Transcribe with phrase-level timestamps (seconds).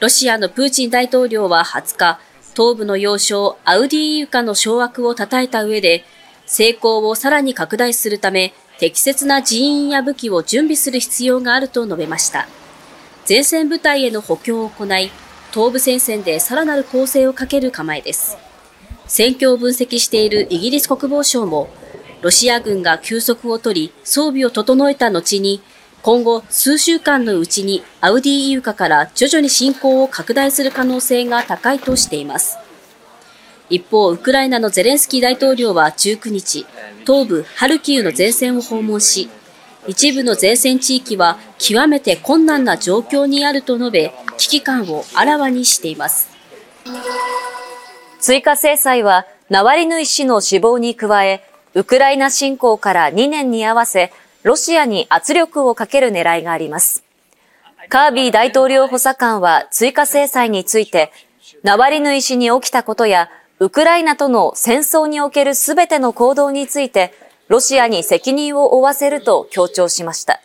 [0.00, 2.20] ロシアのプーチン大統領は20日、
[2.56, 6.04] 東部の要衝アウディーイウカの掌握を称えた上で、
[6.46, 12.46] 成功をさらに拡大するため、適切な人員や武器を準備する必要があると述べました。
[13.28, 15.10] 前線部隊への補強を行い、
[15.52, 18.38] 東部戦線でさらなる攻勢をかける構えです。
[19.08, 21.68] 戦況を分析しているイギリス国防省も、
[22.22, 25.60] ロシア軍が休息を取り、装備を整えた後に、
[26.02, 32.56] 今後数週間のうちにアウディイウカから徐々に侵攻を拡大する可能性が高いとしています。
[33.68, 36.66] 一方、ウクライナのゼレンスキー大統領は19日、
[37.06, 39.28] 東部ハルキウの前線を訪問し、
[39.86, 46.28] 一部の前線地域は極めて困難な状況にあると述べ、危機感をあらわにしています。
[48.20, 54.12] 追加制裁は、ナワリヌイ氏の死亡に加え、ウクライナ侵攻から2年に合わせ、
[54.44, 57.02] ロシアに圧力をかける狙いがあります。
[57.88, 61.10] カービー大統領補佐官は追加制裁について、
[61.62, 67.12] ナワリヌイ氏に起きたことや、ウクライナとの戦争におけるすべての行動について、
[67.48, 70.40] ロシアに責任を負わせると強調しました。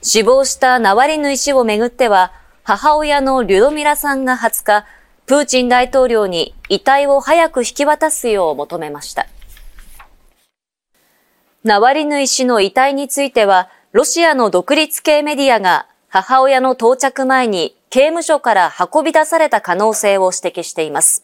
[0.00, 4.86] 死亡したナワリヌイ氏をめぐっては、母親のリュドミラさんが20日、
[5.26, 9.26] プーチン大統領に遺体を早く引き渡すよう求めました。
[11.62, 21.22] ナワリヌイ氏の遺体については、ロシアの独立系メディアが母親の到着前に刑務所から運び出された可能性を指摘しています。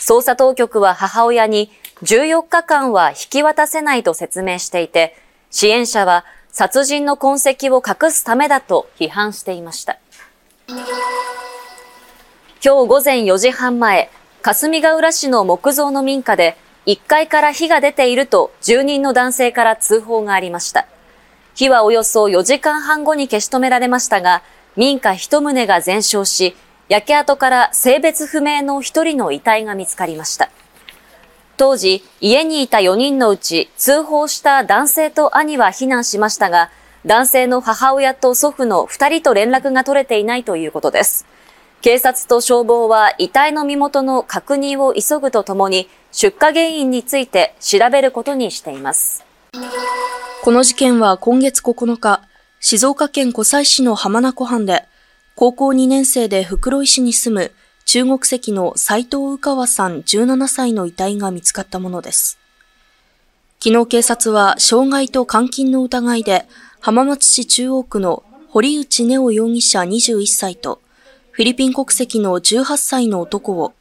[0.00, 1.70] 捜査当局は母親に
[2.02, 5.16] 14日間は引き渡せないと説明していて、
[5.50, 9.98] 支援者は殺人の痕跡を隠すためだと批判していました。
[10.68, 10.78] 今
[12.62, 20.86] 日午前4時半前、霞ヶ浦市の木造の民家で1階から火が出ていると住人の男性から通報がありました。
[21.54, 24.42] 火はおよそ4時間半後に消し止められましたが、
[24.74, 26.56] 民家1棟が全焼し、
[26.88, 30.50] 焼け跡から性別不明の1人の遺体が見つかりました。
[31.56, 36.70] 当時、家にいた4人のうち通報した男性と兄は避難しましたが、
[37.06, 41.26] 男性の母親と祖父の2人と連絡が取れていないということです。
[41.82, 49.24] 警察と消防は遺体の身元の確認を急ぐとともに、出火原因について調べることにしています。
[50.44, 52.22] この事件は今月9日、
[52.60, 54.84] 静岡県湖西市の浜名湖畔で、
[55.34, 57.52] 高校2年生で袋井市に住む
[57.84, 62.38] 中国籍の斎藤宇川さん17歳の遺体が見つかったものです。
[63.58, 66.46] 昨日警察は傷害と監禁の疑いで
[66.78, 70.80] 浜松市中央区の堀内ネオ容疑者21歳と
[71.32, 73.72] フィリピン国籍の18歳の男を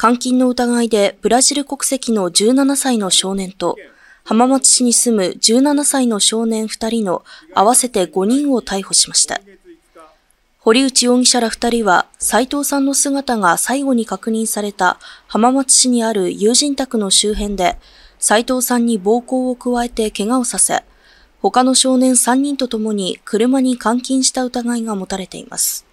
[0.00, 3.76] 監禁の疑いでブラジル国籍の17歳の少年と、
[4.22, 7.24] 浜松市に住む17歳の少年2人の
[7.54, 9.40] 合わせて5人を逮捕しました。
[10.58, 17.78] 堀内容疑者ら2人は、斉藤さんの姿が最後に確認された浜松市にある友人宅の周辺で、
[18.18, 20.84] 斉藤さんに暴行を加えて怪我をさせ、
[21.40, 25.87] 他の少年3人と共に車に監禁した疑いが持たれています。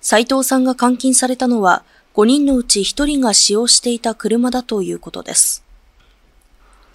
[0.00, 1.84] 斉藤さんが監禁されたのは、
[2.14, 5.62] 5人のうち1人が使用していた車だということです。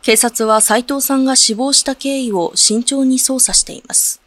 [0.02, 4.22] 警察は斉藤さんが死亡した経緯を慎重に捜査しています。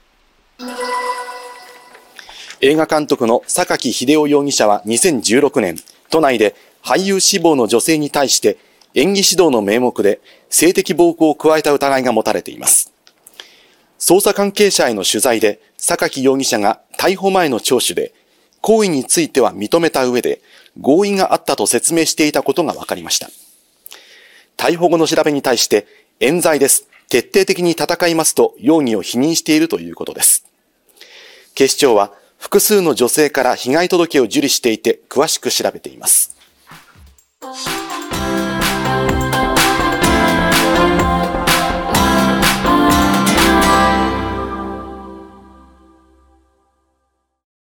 [2.61, 5.77] 映画監督の榊秀夫容疑者は2016年、
[6.11, 8.59] 都内で俳優志望の女性に対して
[8.95, 12.93] 演技指導の名目で性的暴行を加えた疑いが持たれています。
[13.99, 18.15] 捜査関係者への取材で、榊容疑者が逮捕前の聴取で、
[18.61, 20.41] 行為については認めた上で、
[20.81, 23.31] 合意があったと説明していたことが分かりました。
[24.57, 25.87] 逮捕後の調べに対して、
[26.21, 26.89] 冤罪です。
[27.09, 30.45] 徹底的に戦いますと容疑を否認しているということです。
[31.55, 36.38] 警視庁は複数の女性から被害届を受理していて詳しく調べています。